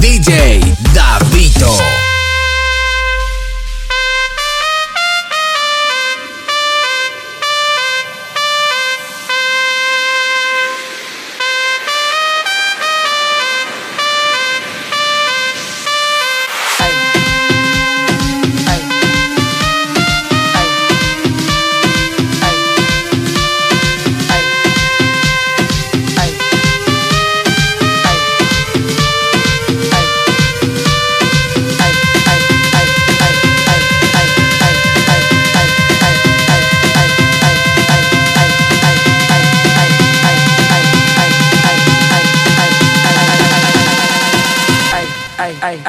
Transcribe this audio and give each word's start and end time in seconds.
DJ 0.00 0.83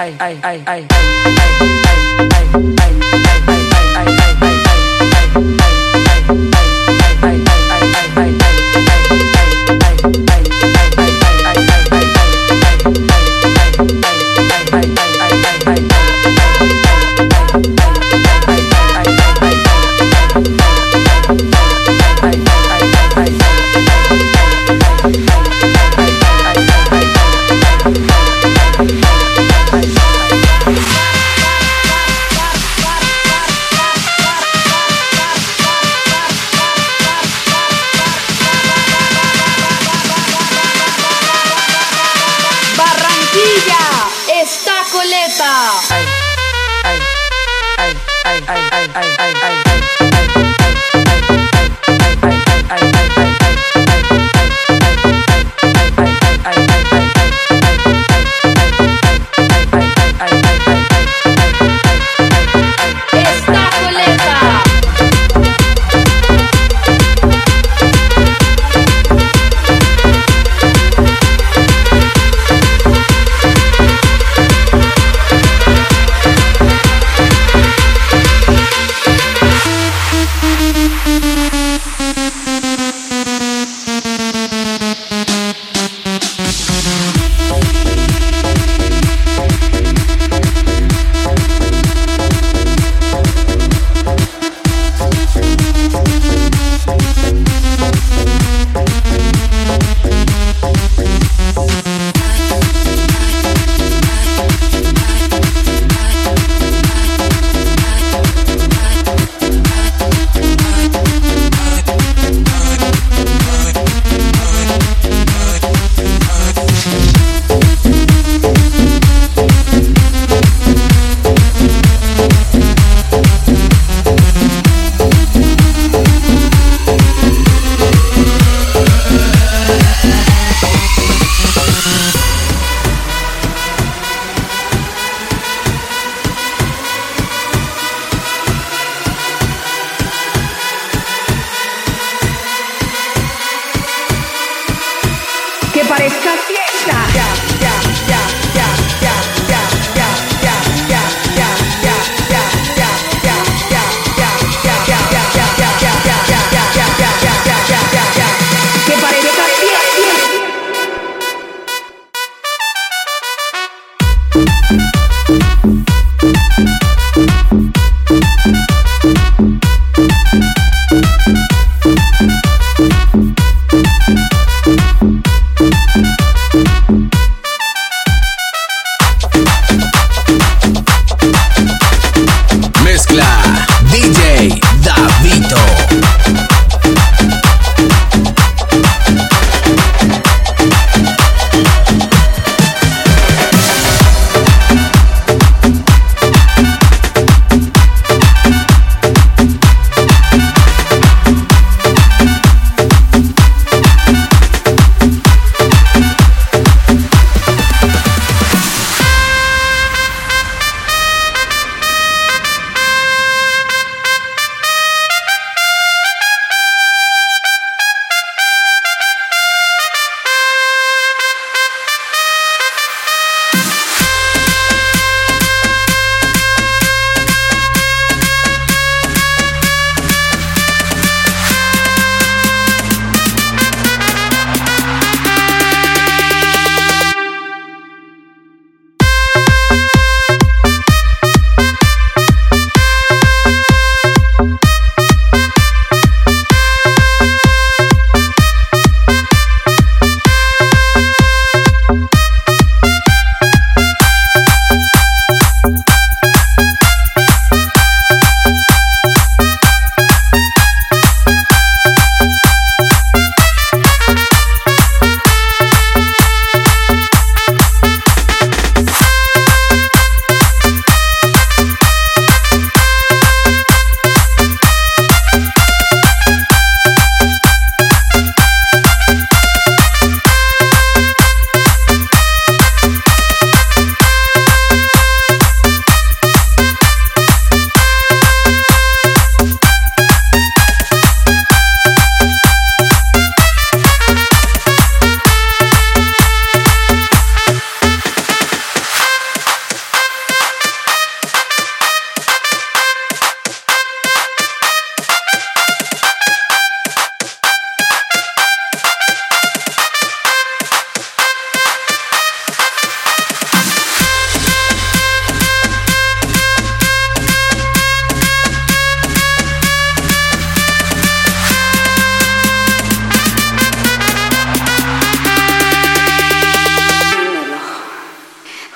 ay, 0.06 0.14
ay, 0.20 0.38
ay, 0.44 0.64
ay. 0.68 1.15
bye. 49.42 49.65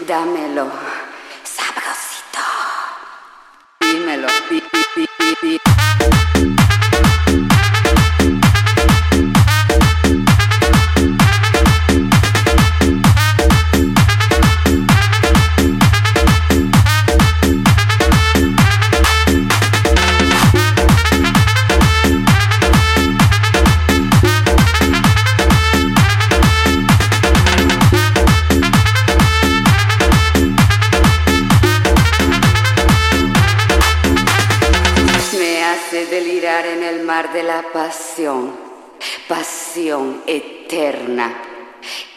dámelo, 0.10 0.72
sabrosito. 1.44 2.42
Dímelo, 3.80 4.28
di, 4.50 4.60
di, 4.96 5.06
di, 5.40 5.99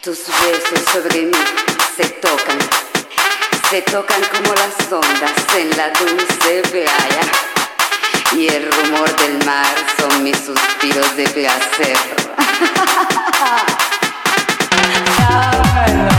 Tus 0.03 0.19
besos 0.19 0.81
sobre 0.93 1.23
mí 1.27 1.39
se 1.97 2.09
tocan, 2.09 2.59
se 3.71 3.83
tocan 3.83 4.21
como 4.33 4.53
las 4.55 4.75
ondas 4.91 5.31
en 5.57 5.71
la 5.77 5.91
dulce 5.91 6.63
playa. 6.73 7.23
Y 8.33 8.49
el 8.49 8.69
rumor 8.73 9.17
del 9.19 9.45
mar 9.47 9.77
son 10.01 10.25
mis 10.25 10.39
suspiros 10.39 11.17
de 11.17 11.29
placer. 11.29 11.97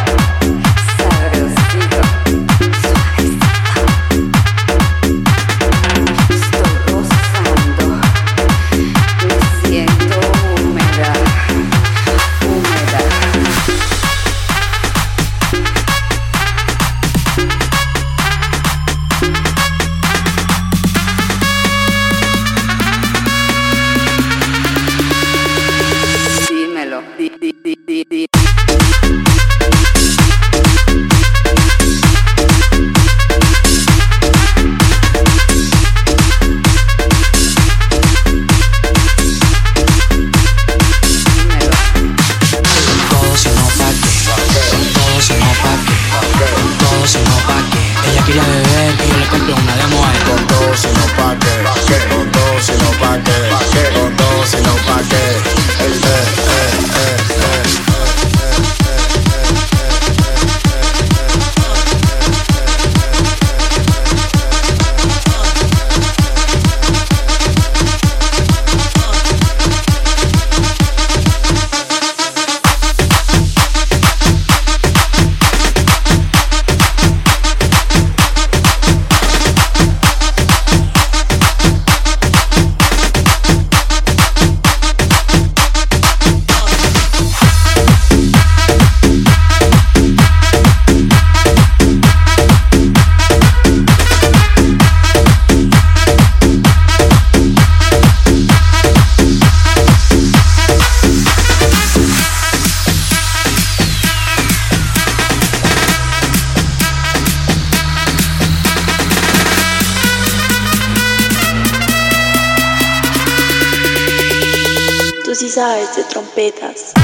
de 115.97 116.03
trompetas. 116.05 117.04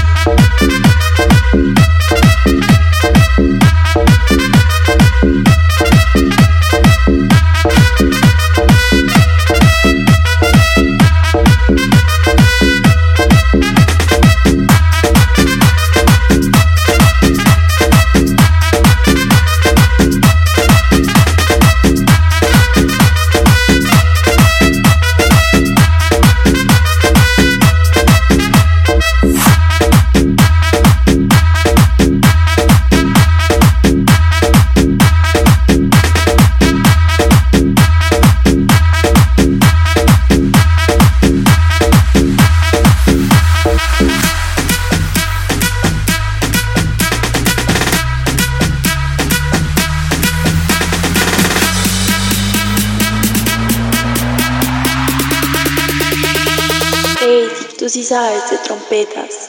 Tú 57.80 57.88
sí 57.88 58.04
sabes 58.04 58.50
de 58.50 58.58
trompetas. 58.58 59.48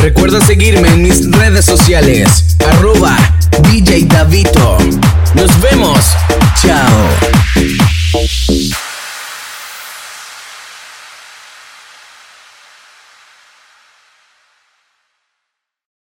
Recuerda 0.00 0.40
seguirme 0.40 0.88
en 0.88 1.02
mis 1.02 1.30
redes 1.32 1.66
sociales, 1.66 2.56
arroba 2.66 3.14
DJ 3.70 4.06
Davito. 4.06 4.78
Nos 5.34 5.60
vemos. 5.60 5.98
Chao. 6.62 7.11